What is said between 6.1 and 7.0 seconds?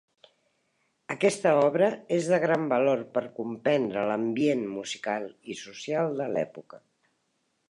de l'època.